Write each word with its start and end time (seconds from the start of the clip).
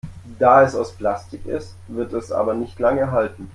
Da 0.39 0.63
es 0.63 0.73
aus 0.73 0.93
Plastik 0.93 1.45
ist, 1.45 1.75
wird 1.87 2.11
es 2.13 2.31
aber 2.31 2.55
nicht 2.55 2.79
lange 2.79 3.11
halten. 3.11 3.47